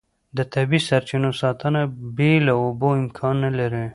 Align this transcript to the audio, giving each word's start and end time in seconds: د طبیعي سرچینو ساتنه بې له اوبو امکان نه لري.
د 0.37 0.39
طبیعي 0.53 0.81
سرچینو 0.87 1.29
ساتنه 1.41 1.81
بې 2.17 2.31
له 2.47 2.53
اوبو 2.61 2.89
امکان 3.03 3.35
نه 3.45 3.51
لري. 3.59 3.85